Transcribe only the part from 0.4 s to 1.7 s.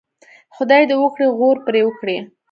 خدای دې وکړي غور